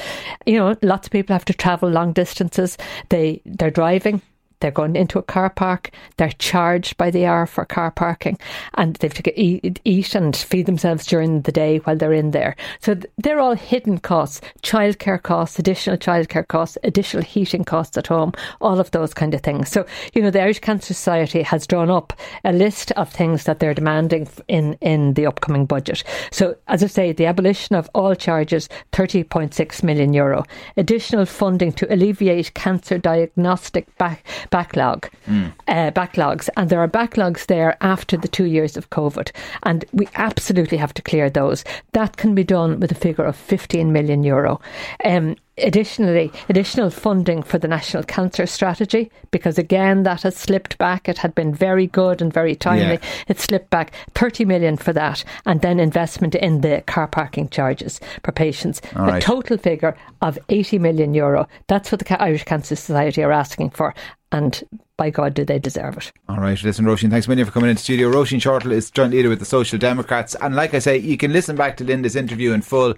you 0.48 0.58
know, 0.58 0.76
lots 0.82 1.08
of 1.08 1.12
people 1.12 1.36
have 1.36 1.46
to 1.46 1.54
travel 1.54 1.90
long 1.90 2.12
distances. 2.12 2.76
They 3.10 3.42
they're 3.46 3.70
driving 3.70 4.24
they're 4.64 4.72
going 4.72 4.96
into 4.96 5.20
a 5.20 5.24
car 5.24 5.50
park. 5.50 5.92
They're 6.16 6.32
charged 6.40 6.96
by 6.96 7.12
the 7.12 7.26
hour 7.26 7.46
for 7.46 7.66
car 7.66 7.92
parking, 7.92 8.40
and 8.76 8.96
they 8.96 9.08
have 9.08 9.22
to 9.22 9.40
eat, 9.40 9.82
eat 9.84 10.16
and 10.16 10.34
feed 10.36 10.68
themselves 10.68 11.06
during 11.06 11.42
the 11.42 11.52
day 11.52 11.80
while 11.80 11.98
they're 11.98 12.14
in 12.14 12.32
there. 12.32 12.56
So 12.80 12.96
they're 13.18 13.42
all 13.42 13.56
hidden 13.56 13.98
costs: 13.98 14.40
childcare 14.62 15.22
costs, 15.22 15.60
additional 15.60 15.98
childcare 15.98 16.48
costs, 16.48 16.78
additional 16.84 17.24
heating 17.24 17.66
costs 17.66 17.98
at 17.98 18.08
home, 18.08 18.32
all 18.62 18.80
of 18.80 18.92
those 18.92 19.14
kind 19.14 19.34
of 19.34 19.42
things. 19.42 19.70
So 19.70 19.86
you 20.14 20.22
know, 20.22 20.32
the 20.32 20.42
Irish 20.42 20.60
Cancer 20.60 20.94
Society 20.94 21.42
has 21.42 21.68
drawn 21.68 21.90
up 21.90 22.14
a 22.46 22.54
list 22.54 22.92
of 22.94 23.12
things 23.12 23.44
that 23.44 23.60
they're 23.60 23.74
demanding 23.74 24.30
in 24.48 24.78
in 24.80 25.14
the 25.16 25.26
upcoming 25.26 25.66
budget. 25.66 26.06
So 26.32 26.56
as 26.70 26.84
I 26.84 26.88
say, 26.88 27.12
the 27.12 27.26
abolition 27.26 27.76
of 27.76 27.90
all 27.94 28.16
charges, 28.16 28.70
thirty 28.94 29.26
point 29.26 29.54
six 29.54 29.84
million 29.84 30.14
euro, 30.14 30.46
additional 30.78 31.26
funding 31.26 31.74
to 31.74 31.94
alleviate 31.94 32.54
cancer 32.54 32.98
diagnostic 32.98 33.94
back 33.98 34.26
backlog, 34.54 35.10
mm. 35.26 35.52
uh, 35.68 35.90
backlogs, 35.90 36.48
and 36.56 36.70
there 36.70 36.80
are 36.80 36.88
backlogs 36.88 37.48
there 37.48 37.76
after 37.82 38.16
the 38.16 38.28
two 38.28 38.46
years 38.46 38.78
of 38.78 38.92
COVID, 38.92 39.32
and 39.64 39.84
we 39.94 40.08
absolutely 40.14 40.78
have 40.78 40.94
to 40.94 41.02
clear 41.02 41.28
those. 41.28 41.64
That 41.94 42.18
can 42.18 42.36
be 42.36 42.44
done 42.44 42.80
with 42.80 42.92
a 42.92 42.96
figure 42.96 43.26
of 43.26 43.36
15 43.36 43.92
million 43.92 44.24
euro. 44.24 44.62
Um, 45.04 45.38
additionally 45.60 46.32
additional 46.50 46.90
funding 46.90 47.44
for 47.44 47.60
the 47.60 47.68
national 47.68 48.02
cancer 48.04 48.48
strategy 48.48 49.12
because 49.30 49.60
again 49.60 50.02
that 50.02 50.24
has 50.24 50.36
slipped 50.36 50.76
back 50.80 51.08
it 51.08 51.20
had 51.20 51.36
been 51.36 51.54
very 51.54 51.86
good 51.86 52.24
and 52.24 52.34
very 52.34 52.56
timely 52.56 52.94
yeah. 52.94 53.24
it 53.28 53.40
slipped 53.40 53.70
back 53.70 53.94
30 54.16 54.46
million 54.46 54.76
for 54.76 54.92
that 54.94 55.24
and 55.46 55.62
then 55.62 55.80
investment 55.80 56.34
in 56.34 56.62
the 56.62 56.82
car 56.88 57.08
parking 57.08 57.48
charges 57.50 58.00
for 58.24 58.32
patients 58.32 58.82
All 58.96 59.04
a 59.04 59.12
right. 59.14 59.22
total 59.22 59.60
figure 59.60 59.96
of 60.24 60.40
80 60.50 60.80
million 60.80 61.14
euro 61.14 61.48
that's 61.68 61.92
what 61.92 62.04
the 62.04 62.22
Irish 62.22 62.46
Cancer 62.46 62.76
Society 62.76 63.22
are 63.22 63.32
asking 63.32 63.70
for 63.72 63.94
and 64.34 64.64
by 64.98 65.12
God, 65.12 65.36
do 65.36 65.46
they 65.46 65.60
deserve 65.60 65.98
it. 65.98 66.12
All 66.28 66.38
right, 66.38 66.62
listen, 66.62 66.86
Roisin, 66.86 67.10
thanks 67.10 67.28
million 67.28 67.46
for 67.46 67.52
coming 67.52 67.70
into 67.70 67.84
studio. 67.84 68.12
Roisin 68.12 68.40
Shortall 68.42 68.72
is 68.72 68.90
joint 68.92 69.12
leader 69.12 69.30
with 69.30 69.40
the 69.40 69.46
Social 69.46 69.78
Democrats. 69.78 70.36
And 70.42 70.56
like 70.56 70.74
I 70.74 70.80
say, 70.80 70.98
you 70.98 71.18
can 71.18 71.32
listen 71.32 71.56
back 71.56 71.78
to 71.78 71.84
Linda's 71.84 72.16
interview 72.16 72.52
in 72.52 72.62
full. 72.62 72.96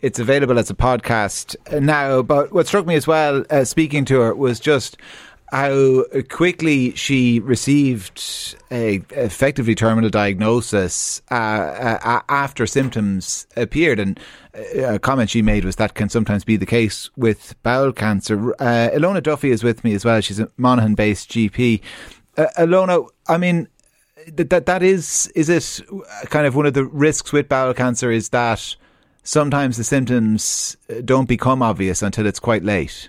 It's 0.00 0.18
available 0.18 0.58
as 0.58 0.70
a 0.70 0.74
podcast 0.74 1.56
now. 1.82 2.22
But 2.22 2.52
what 2.52 2.66
struck 2.66 2.86
me 2.86 2.94
as 2.94 3.06
well, 3.06 3.44
uh, 3.50 3.64
speaking 3.64 4.04
to 4.06 4.20
her, 4.20 4.34
was 4.34 4.58
just 4.60 4.96
how 5.50 6.04
quickly 6.28 6.94
she 6.94 7.40
received 7.40 8.56
a 8.70 9.02
effectively 9.10 9.74
terminal 9.74 10.10
diagnosis 10.10 11.22
uh, 11.30 11.34
uh, 11.34 12.20
after 12.28 12.66
symptoms 12.66 13.46
appeared, 13.56 13.98
and 13.98 14.20
uh, 14.54 14.94
a 14.94 14.98
comment 14.98 15.30
she 15.30 15.42
made 15.42 15.64
was 15.64 15.76
that 15.76 15.94
can 15.94 16.08
sometimes 16.08 16.44
be 16.44 16.56
the 16.56 16.66
case 16.66 17.10
with 17.16 17.54
bowel 17.62 17.92
cancer. 17.92 18.52
Uh, 18.60 18.90
Ilona 18.92 19.22
Duffy 19.22 19.50
is 19.50 19.64
with 19.64 19.84
me 19.84 19.94
as 19.94 20.04
well. 20.04 20.20
She's 20.20 20.40
a 20.40 20.50
Monaghan-based 20.56 21.30
GP. 21.30 21.80
Uh, 22.36 22.46
Ilona, 22.58 23.08
I 23.26 23.38
mean, 23.38 23.68
that 24.26 24.66
that 24.66 24.82
is 24.82 25.28
is 25.34 25.48
it 25.48 25.80
kind 26.26 26.46
of 26.46 26.54
one 26.56 26.66
of 26.66 26.74
the 26.74 26.84
risks 26.84 27.32
with 27.32 27.48
bowel 27.48 27.72
cancer 27.72 28.10
is 28.10 28.28
that 28.30 28.76
sometimes 29.22 29.76
the 29.76 29.84
symptoms 29.84 30.76
don't 31.04 31.28
become 31.28 31.62
obvious 31.62 32.02
until 32.02 32.26
it's 32.26 32.40
quite 32.40 32.64
late. 32.64 33.08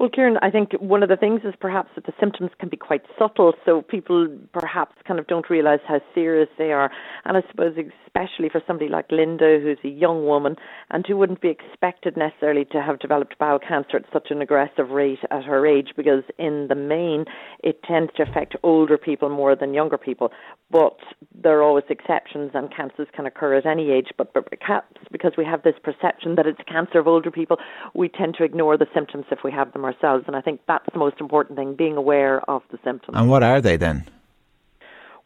Well, 0.00 0.08
Kieran, 0.08 0.38
I 0.40 0.50
think 0.50 0.72
one 0.80 1.02
of 1.02 1.10
the 1.10 1.16
things 1.18 1.42
is 1.44 1.52
perhaps 1.60 1.90
that 1.94 2.06
the 2.06 2.14
symptoms 2.18 2.52
can 2.58 2.70
be 2.70 2.76
quite 2.78 3.02
subtle, 3.18 3.52
so 3.66 3.82
people 3.82 4.28
perhaps 4.50 4.96
kind 5.06 5.20
of 5.20 5.26
don't 5.26 5.50
realise 5.50 5.80
how 5.86 6.00
serious 6.14 6.48
they 6.56 6.72
are. 6.72 6.90
And 7.26 7.36
I 7.36 7.42
suppose, 7.50 7.76
especially 8.06 8.48
for 8.48 8.62
somebody 8.66 8.88
like 8.88 9.12
Linda, 9.12 9.60
who's 9.62 9.76
a 9.84 9.88
young 9.88 10.24
woman 10.24 10.56
and 10.90 11.04
who 11.06 11.18
wouldn't 11.18 11.42
be 11.42 11.50
expected 11.50 12.16
necessarily 12.16 12.64
to 12.72 12.80
have 12.80 12.98
developed 12.98 13.38
bowel 13.38 13.58
cancer 13.58 13.98
at 13.98 14.10
such 14.10 14.28
an 14.30 14.40
aggressive 14.40 14.88
rate 14.88 15.18
at 15.30 15.44
her 15.44 15.66
age, 15.66 15.90
because 15.94 16.24
in 16.38 16.68
the 16.68 16.74
main, 16.74 17.26
it 17.62 17.82
tends 17.82 18.10
to 18.16 18.22
affect 18.22 18.56
older 18.62 18.96
people 18.96 19.28
more 19.28 19.54
than 19.54 19.74
younger 19.74 19.98
people. 19.98 20.32
But 20.70 20.96
there 21.34 21.58
are 21.58 21.62
always 21.62 21.84
exceptions, 21.90 22.52
and 22.54 22.74
cancers 22.74 23.08
can 23.14 23.26
occur 23.26 23.54
at 23.54 23.66
any 23.66 23.90
age. 23.90 24.08
But 24.16 24.32
perhaps 24.32 24.96
because 25.12 25.32
we 25.36 25.44
have 25.44 25.62
this 25.62 25.76
perception 25.84 26.36
that 26.36 26.46
it's 26.46 26.60
cancer 26.66 27.00
of 27.00 27.06
older 27.06 27.30
people, 27.30 27.58
we 27.92 28.08
tend 28.08 28.36
to 28.38 28.44
ignore 28.44 28.78
the 28.78 28.86
symptoms 28.94 29.26
if 29.30 29.40
we 29.44 29.52
have 29.52 29.74
them 29.74 29.89
ourselves. 29.90 30.24
And 30.26 30.36
I 30.36 30.40
think 30.40 30.60
that's 30.66 30.86
the 30.92 30.98
most 30.98 31.16
important 31.20 31.58
thing, 31.58 31.74
being 31.74 31.96
aware 31.96 32.40
of 32.50 32.62
the 32.70 32.78
symptoms. 32.84 33.16
And 33.16 33.28
what 33.28 33.42
are 33.42 33.60
they 33.60 33.76
then? 33.76 34.06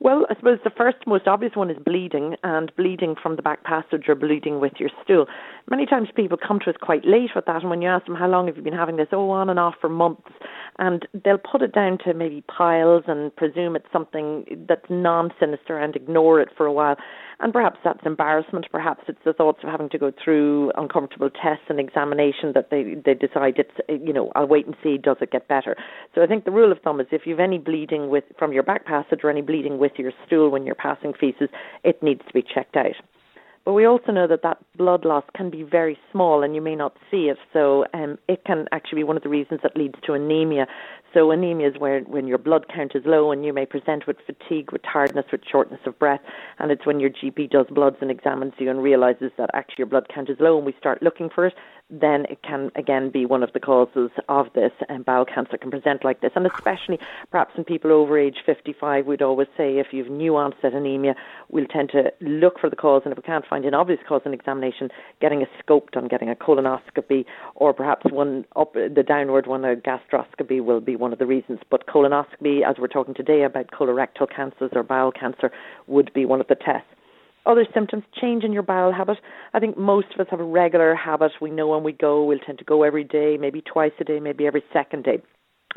Well, 0.01 0.27
I 0.29 0.35
suppose 0.35 0.59
the 0.63 0.71
first 0.77 0.99
most 1.07 1.27
obvious 1.27 1.57
one 1.57 1.71
is 1.71 1.79
bleeding, 1.83 2.37
and 2.43 2.71
bleeding 2.77 3.15
from 3.23 3.37
the 3.37 3.43
back 3.43 3.65
passage 3.65 4.05
or 4.07 4.15
bleeding 4.15 4.61
with 4.61 4.73
your 4.79 4.91
stool. 5.03 5.27
Many 5.71 5.87
times 5.87 6.09
people 6.15 6.37
come 6.37 6.59
to 6.65 6.71
us 6.71 6.77
quite 6.79 7.07
late 7.07 7.31
with 7.35 7.47
that, 7.47 7.63
and 7.63 7.71
when 7.71 7.81
you 7.81 7.89
ask 7.89 8.05
them 8.05 8.15
how 8.15 8.29
long 8.29 8.47
have 8.49 8.57
you 8.57 8.63
been 8.63 8.75
having 8.75 8.97
this, 8.97 9.07
oh, 9.13 9.31
on 9.31 9.49
and 9.49 9.59
off 9.59 9.77
for 9.81 9.89
months, 9.89 10.29
and 10.79 11.07
they'll 11.25 11.39
put 11.39 11.63
it 11.63 11.73
down 11.73 11.99
to 12.05 12.13
maybe 12.13 12.43
piles 12.43 13.05
and 13.07 13.35
presume 13.37 13.77
it's 13.77 13.91
something 13.93 14.45
that's 14.69 14.85
non-sinister 14.91 15.79
and 15.79 15.97
ignore 15.97 16.39
it 16.39 16.49
for 16.55 16.67
a 16.67 16.73
while. 16.73 16.97
And 17.41 17.53
perhaps 17.53 17.79
that's 17.85 18.01
embarrassment. 18.05 18.67
Perhaps 18.71 19.05
it's 19.09 19.19
the 19.25 19.33
thoughts 19.33 19.61
of 19.63 19.71
having 19.71 19.89
to 19.91 19.99
go 19.99 20.13
through 20.23 20.73
uncomfortable 20.77 21.31
tests 21.31 21.65
and 21.69 21.81
examination 21.81 22.53
that 22.55 22.71
they 22.71 22.95
they 23.05 23.15
decide 23.15 23.59
it's 23.59 24.05
you 24.07 24.13
know 24.13 24.31
I'll 24.35 24.47
wait 24.47 24.67
and 24.67 24.77
see 24.83 24.99
does 24.99 25.17
it 25.21 25.33
get 25.33 25.49
better. 25.49 25.77
So 26.15 26.23
I 26.23 26.27
think 26.27 26.45
the 26.45 26.51
rule 26.51 26.71
of 26.73 26.79
thumb 26.83 27.01
is 27.01 27.07
if 27.11 27.23
you've 27.27 27.41
any 27.41 27.59
bleeding 27.59 28.09
with 28.09 28.25
from 28.39 28.53
your 28.53 28.63
back 28.63 28.85
passage 28.85 29.21
or 29.25 29.31
any 29.31 29.43
bleeding 29.43 29.79
with 29.79 29.93
your 29.99 30.13
stool 30.27 30.51
when 30.51 30.65
you're 30.65 30.75
passing 30.75 31.13
feces, 31.19 31.49
it 31.83 32.03
needs 32.03 32.21
to 32.27 32.33
be 32.33 32.43
checked 32.43 32.77
out. 32.77 32.95
But 33.65 33.73
we 33.73 33.87
also 33.87 34.13
know 34.13 34.27
that 34.27 34.43
that 34.43 34.59
blood 34.77 35.07
loss 35.07 35.25
can 35.35 35.49
be 35.49 35.63
very 35.63 35.99
small 36.13 36.43
and 36.43 36.55
you 36.55 36.61
may 36.61 36.77
not 36.77 36.97
see 37.11 37.31
it. 37.31 37.39
So 37.53 37.87
um, 37.95 38.19
it 38.29 38.45
can 38.45 38.67
actually 38.73 38.97
be 38.97 39.05
one 39.05 39.17
of 39.17 39.23
the 39.23 39.31
reasons 39.31 39.61
that 39.63 39.75
leads 39.75 39.95
to 40.07 40.13
anemia. 40.13 40.67
So 41.15 41.31
anemia 41.31 41.69
is 41.69 41.79
where 41.79 42.01
when 42.01 42.27
your 42.27 42.37
blood 42.37 42.67
count 42.75 42.93
is 42.95 43.05
low 43.07 43.33
and 43.33 43.43
you 43.45 43.55
may 43.55 43.65
present 43.65 44.07
with 44.07 44.19
fatigue, 44.27 44.71
with 44.71 44.83
tiredness, 44.83 45.25
with 45.33 45.41
shortness 45.51 45.81
of 45.87 45.99
breath. 45.99 46.21
And 46.59 46.71
it's 46.71 46.85
when 46.85 47.01
your 47.01 47.09
GP 47.09 47.51
does 47.51 47.67
bloods 47.71 47.97
and 48.03 48.11
examines 48.11 48.53
you 48.59 48.69
and 48.69 48.83
realizes 48.83 49.31
that 49.39 49.49
actually 49.55 49.77
your 49.79 49.87
blood 49.87 50.09
count 50.15 50.29
is 50.29 50.37
low 50.41 50.59
and 50.59 50.67
we 50.67 50.75
start 50.79 51.03
looking 51.03 51.31
for 51.35 51.47
it, 51.47 51.55
then 51.91 52.25
it 52.31 52.43
can 52.43 52.71
again 52.77 53.11
be 53.11 53.27
one 53.27 53.43
of 53.43 53.53
the 53.53 53.61
causes 53.61 54.11
of 54.29 54.47
this. 54.55 54.73
And 54.89 55.05
bowel 55.05 55.25
cancer 55.25 55.59
can 55.59 55.71
present 55.71 56.05
like 56.05 56.21
this. 56.21 56.33
And 56.35 56.47
especially 56.47 56.99
perhaps 57.31 57.55
in 57.57 57.65
people 57.65 57.93
over 57.93 58.19
age 58.19 58.39
55, 58.45 59.07
we'd 59.07 59.23
always 59.23 59.49
say 59.57 59.79
if 59.79 59.89
you've 59.93 60.11
new 60.11 60.37
onset 60.37 60.73
anemia, 60.73 61.15
we'll 61.51 61.67
tend 61.67 61.91
to 61.91 62.13
look 62.21 62.59
for 62.59 62.71
the 62.71 62.77
cause. 62.77 63.03
And 63.05 63.13
if 63.13 63.19
we 63.19 63.23
can't 63.23 63.47
find 63.47 63.65
an 63.65 63.75
obvious 63.75 64.01
cause 64.09 64.23
in 64.25 64.33
examination, 64.33 64.89
getting 65.21 65.43
a 65.43 65.47
scope 65.59 65.91
done, 65.91 66.09
getting 66.09 66.31
a 66.31 66.35
colonoscopy, 66.35 67.25
or 67.55 67.73
perhaps 67.73 68.11
one 68.11 68.45
up 68.57 68.75
the 68.75 69.05
downward 69.07 69.47
one, 69.47 69.65
a 69.65 69.77
gastroscopy 69.77 70.65
will 70.65 70.81
be 70.81 70.97
one 70.97 71.13
of 71.13 71.19
the 71.19 71.27
reasons. 71.27 71.61
But 71.71 71.87
colonoscopy, 71.87 72.69
as 72.69 72.77
we're 72.79 72.89
talking 72.89 73.15
today 73.15 73.43
about 73.43 73.71
colorectal 73.71 74.29
cancers 74.35 74.71
or 74.75 74.83
bowel 74.83 75.13
cancer, 75.13 75.53
would 75.87 76.13
be 76.13 76.25
one 76.25 76.41
of 76.41 76.49
the 76.49 76.55
tests. 76.55 76.89
Other 77.47 77.67
symptoms, 77.75 78.05
change 78.19 78.43
in 78.43 78.53
your 78.53 78.63
bowel 78.63 78.93
habit. 78.93 79.19
I 79.53 79.61
think 79.61 79.77
most 79.77 80.07
of 80.15 80.21
us 80.21 80.27
have 80.31 80.41
a 80.41 80.45
regular 80.45 80.95
habit. 80.95 81.33
We 81.41 81.51
know 81.51 81.69
when 81.69 81.83
we 81.83 81.93
go, 81.93 82.25
we'll 82.25 82.39
tend 82.39 82.59
to 82.59 82.65
go 82.65 82.83
every 82.83 83.05
day, 83.05 83.37
maybe 83.39 83.61
twice 83.61 83.93
a 84.01 84.05
day, 84.05 84.19
maybe 84.19 84.47
every 84.47 84.65
second 84.73 85.05
day. 85.05 85.19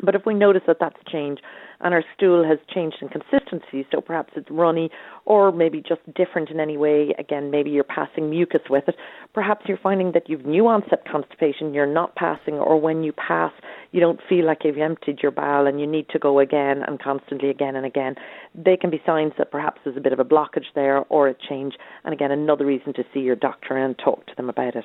But 0.00 0.14
if 0.14 0.24
we 0.24 0.34
notice 0.34 0.62
that 0.66 0.78
that's 0.80 0.98
changed 1.10 1.42
and 1.80 1.94
our 1.94 2.02
stool 2.16 2.44
has 2.44 2.58
changed 2.72 2.96
in 3.00 3.08
consistency, 3.08 3.86
so 3.90 4.00
perhaps 4.00 4.32
it's 4.36 4.50
runny 4.50 4.90
or 5.26 5.52
maybe 5.52 5.80
just 5.80 6.00
different 6.14 6.50
in 6.50 6.60
any 6.60 6.76
way, 6.76 7.14
again, 7.18 7.50
maybe 7.50 7.70
you're 7.70 7.84
passing 7.84 8.30
mucus 8.30 8.62
with 8.70 8.84
it, 8.88 8.96
perhaps 9.34 9.66
you're 9.68 9.78
finding 9.78 10.12
that 10.12 10.28
you've 10.28 10.46
new 10.46 10.66
onset 10.66 11.04
constipation, 11.10 11.74
you're 11.74 11.86
not 11.86 12.14
passing, 12.16 12.54
or 12.54 12.80
when 12.80 13.02
you 13.02 13.12
pass, 13.12 13.52
you 13.92 14.00
don't 14.00 14.20
feel 14.28 14.44
like 14.44 14.58
you've 14.64 14.78
emptied 14.78 15.18
your 15.22 15.32
bowel 15.32 15.66
and 15.66 15.80
you 15.80 15.86
need 15.86 16.08
to 16.10 16.18
go 16.18 16.38
again 16.38 16.82
and 16.86 17.00
constantly 17.00 17.50
again 17.50 17.76
and 17.76 17.86
again. 17.86 18.14
They 18.54 18.76
can 18.76 18.90
be 18.90 19.02
signs 19.06 19.32
that 19.38 19.50
perhaps 19.50 19.80
there's 19.84 19.96
a 19.96 20.00
bit 20.00 20.12
of 20.12 20.20
a 20.20 20.24
blockage 20.24 20.66
there 20.74 20.98
or 21.08 21.28
a 21.28 21.34
change, 21.48 21.74
and 22.04 22.12
again, 22.12 22.30
another 22.30 22.66
reason 22.66 22.92
to 22.94 23.04
see 23.12 23.20
your 23.20 23.36
doctor 23.36 23.76
and 23.76 23.98
talk 23.98 24.26
to 24.26 24.32
them 24.36 24.48
about 24.48 24.76
it. 24.76 24.84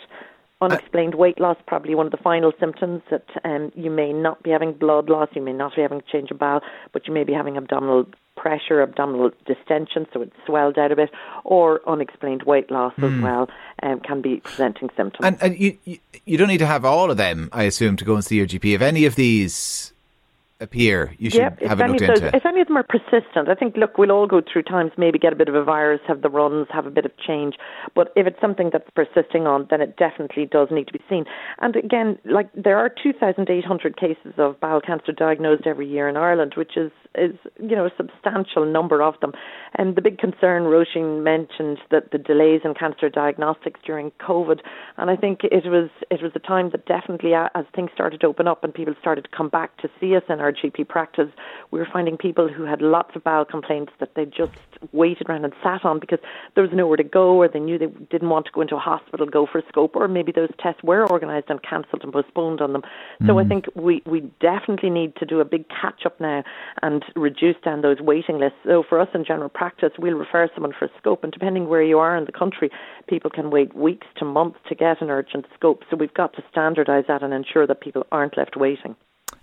Unexplained 0.63 1.15
weight 1.15 1.39
loss, 1.39 1.58
probably 1.67 1.96
one 1.96 2.05
of 2.05 2.12
the 2.12 2.17
final 2.17 2.51
symptoms 2.60 3.01
that 3.12 3.25
um, 3.43 3.72
you 3.75 3.91
may 3.91 4.13
not 4.13 4.41
be 4.43 4.50
having 4.50 4.74
blood 4.74 5.10
loss, 5.10 5.29
you 5.34 5.41
may 5.41 5.53
not 5.53 5.75
be 5.75 5.82
having 5.82 6.01
change 6.12 6.32
of 6.32 6.39
bowel, 6.39 6.62
but 6.91 7.08
you 7.08 7.13
may 7.13 7.24
be 7.24 7.34
having 7.34 7.58
abdominal 7.58 8.05
pressure, 8.36 8.82
abdominal 8.82 9.32
distension, 9.46 10.08
so 10.12 10.22
it's 10.22 10.36
swelled 10.46 10.77
out 10.77 10.91
a 10.91 10.96
bit, 10.96 11.10
or 11.43 11.82
unexplained 11.88 12.43
weight 12.43 12.70
loss 12.72 12.93
mm. 12.98 13.05
as 13.05 13.12
hmm. 13.12 13.22
well, 13.22 13.50
um, 13.84 14.00
can 14.00 14.22
be 14.22 14.38
presenting 14.38 14.89
symptoms. 14.98 15.25
And, 15.25 15.38
and 15.41 15.58
you, 15.60 15.77
you 16.25 16.38
don't 16.38 16.48
need 16.48 16.58
to 16.58 16.65
have 16.65 16.84
all 16.84 17.12
of 17.12 17.17
them, 17.17 17.50
I 17.53 17.63
assume, 17.63 17.96
to 17.98 18.05
go 18.05 18.15
and 18.15 18.24
see 18.24 18.38
your 18.38 18.48
GP. 18.48 18.75
If 18.75 18.82
any 18.82 19.05
of 19.05 19.15
these 19.15 19.92
appear, 20.63 21.13
you 21.20 21.29
should 21.29 21.41
yep, 21.41 21.62
have 21.62 21.79
it 21.79 21.89
looked 21.89 22.00
those, 22.00 22.22
into. 22.22 22.36
If 22.36 22.46
any 22.46 22.62
of 22.62 22.67
them 22.67 22.77
are 22.77 22.84
persistent, 22.84 23.50
I 23.50 23.55
think, 23.55 23.75
look, 23.77 23.98
we'll 23.98 24.12
all 24.12 24.27
go 24.27 24.41
through 24.41 24.63
times, 24.63 24.91
maybe 24.98 25.20
get 25.20 25.34
a 25.34 25.36
bit 25.36 25.50
of 25.50 25.55
a 25.55 25.63
virus, 25.63 26.00
have 26.08 26.22
the 26.22 26.29
runs, 26.29 26.67
have 26.72 26.86
a 26.86 26.89
bit 26.89 27.05
of 27.05 27.12
change. 27.17 27.55
But 27.93 28.12
if 28.15 28.25
it's 28.25 28.39
something 28.41 28.70
that's 28.72 28.89
persisting 28.96 29.46
on, 29.46 29.67
then 29.70 29.82
it 29.82 29.98
definitely 29.98 30.46
does 30.46 30.70
need 30.72 30.88
to 30.88 30.93
be 30.93 31.01
seen. 31.10 31.25
And 31.60 31.75
again, 31.75 32.17
like 32.25 32.50
there 32.53 32.77
are 32.77 32.89
2,800 32.89 33.98
cases 33.98 34.34
of 34.38 34.60
bowel 34.60 34.82
cancer 34.82 35.12
diagnosed 35.12 35.67
every 35.67 35.88
year 35.88 36.08
in 36.08 36.17
Ireland, 36.17 36.53
which 36.55 36.77
is 36.77 36.91
is 37.15 37.36
you 37.60 37.75
know 37.75 37.86
a 37.86 37.91
substantial 37.98 38.65
number 38.65 39.01
of 39.01 39.20
them. 39.22 39.34
And 39.75 39.96
the 39.96 40.01
big 40.01 40.17
concern, 40.17 40.63
Roisin 40.63 41.24
mentioned 41.24 41.79
that 41.91 42.12
the 42.12 42.17
delays 42.17 42.62
in 42.63 42.74
cancer 42.74 43.10
diagnostics 43.10 43.79
during 43.86 44.12
COVID, 44.20 44.60
and 44.98 45.10
I 45.10 45.15
think 45.15 45.41
it 45.43 45.65
was 45.65 45.89
it 46.10 46.22
was 46.22 46.32
a 46.36 46.39
time 46.39 46.72
that 46.72 46.86
definitely 46.86 47.34
as 47.34 47.65
things 47.75 47.91
started 47.93 48.22
to 48.22 48.27
open 48.27 48.48
up 48.48 48.63
and 48.63 48.74
people 48.74 48.93
started 49.00 49.24
to 49.25 49.29
come 49.36 49.50
back 49.50 49.77
to 49.77 49.89
see 50.00 50.15
us 50.15 50.24
in 50.29 50.39
our 50.39 50.51
GP 50.51 50.88
practice, 50.88 51.29
we 51.72 51.79
were 51.79 51.88
finding 51.91 52.17
people 52.17 52.48
who 52.48 52.63
had 52.63 52.82
lots 52.82 53.15
of 53.15 53.24
bowel 53.24 53.46
complaints 53.46 53.91
that 54.00 54.15
they 54.15 54.25
just 54.25 54.51
waited 54.91 55.29
around 55.29 55.43
and 55.43 55.53
sat 55.63 55.86
on 55.86 56.00
because 56.00 56.20
there 56.55 56.63
was 56.63 56.74
nowhere 56.74 56.98
to 56.98 57.03
go, 57.03 57.36
or 57.41 57.48
they 57.48 57.60
knew 57.60 57.77
they 57.77 57.88
didn't 58.10 58.29
want 58.29 58.46
to 58.46 58.51
go 58.51 58.62
into 58.62 58.75
a 58.75 58.79
hospital, 58.79 59.25
go 59.25 59.48
for 59.51 59.60
a 59.60 59.63
scope, 59.70 59.96
or 59.96 60.08
maybe 60.08 60.32
those 60.32 60.50
tests 60.62 60.84
were 60.84 61.10
organised 61.10 61.50
and 61.50 61.62
cancelled 61.63 62.03
and 62.03 62.13
postponed 62.13 62.62
on 62.62 62.74
them. 62.74 62.84
Mm. 63.22 63.27
So 63.27 63.39
I 63.39 63.43
mm. 63.43 63.50
think 63.50 63.65
we 63.75 64.01
we 64.05 64.22
definitely 64.39 64.89
need 64.89 65.15
to 65.17 65.25
do 65.25 65.39
a 65.39 65.46
big 65.46 65.65
catch 65.70 66.05
up 66.05 66.20
now 66.20 66.43
and 66.82 67.02
reduce 67.15 67.55
down 67.63 67.81
those 67.81 68.00
waiting 68.00 68.39
lists. 68.39 68.57
So 68.65 68.83
for 68.88 69.00
us 69.00 69.10
in 69.13 69.25
general 69.25 69.50
practice, 69.50 69.91
we'll 69.98 70.17
refer 70.17 70.50
someone 70.53 70.74
for 70.77 70.86
a 70.86 70.89
scope, 70.98 71.24
and 71.24 71.31
depending 71.31 71.67
where 71.67 71.83
you 71.83 72.00
are 72.00 72.15
in 72.15 72.25
the 72.25 72.31
country, 72.31 72.69
people 73.07 73.29
can 73.29 73.51
wait 73.51 73.75
weeks 73.75 74.07
to 74.17 74.25
months 74.25 74.60
to 74.69 74.75
get 74.75 75.01
an 75.01 75.10
urgent 75.10 75.45
scope. 75.53 75.83
So 75.89 75.98
we've 75.98 76.13
got 76.13 76.33
to 76.33 76.43
standardise 76.53 77.07
that 77.07 77.24
and 77.24 77.33
ensure 77.33 77.67
that 77.67 77.81
people 77.81 78.05
aren't 78.12 78.38
left 78.38 78.55
waiting. 78.55 78.95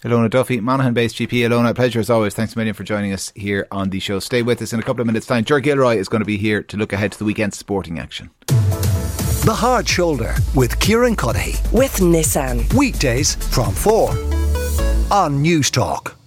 Ilona 0.02 0.31
Duffy, 0.31 0.61
Monaghan 0.61 0.95
based 0.95 1.17
GP. 1.17 1.47
Ilona, 1.47 1.75
pleasure 1.75 2.00
as 2.00 2.09
always. 2.09 2.35
Thanks 2.35 2.55
a 2.55 2.59
million 2.59 2.75
for 2.75 2.85
joining 2.85 3.12
us 3.12 3.33
here 3.35 3.67
on 3.71 3.90
the 3.90 4.00
show. 4.00 4.19
Stay 4.19 4.40
with 4.40 4.62
us 4.62 4.73
in 4.73 4.81
a 4.81 4.83
couple 4.83 5.02
of 5.02 5.07
minutes' 5.07 5.26
time. 5.26 5.45
Ger 5.45 5.61
Gilroy 5.61 5.97
is 5.97 6.09
going 6.09 6.23
to 6.23 6.26
be 6.26 6.38
here 6.38 6.62
to 6.62 6.76
look 6.76 6.93
ahead 6.93 7.12
to 7.12 7.19
the 7.19 7.25
weekend's 7.25 7.59
sporting 7.59 7.99
action. 7.99 8.31
The 8.47 9.55
Hard 9.55 9.88
Shoulder 9.88 10.35
with 10.55 10.79
Kieran 10.81 11.17
Cuddihy. 11.17 11.73
With 11.73 11.97
Nissan. 11.97 12.73
Weekdays 12.75 13.35
from 13.35 13.75
4 13.75 14.11
on 15.11 15.43
Newstalk. 15.43 16.20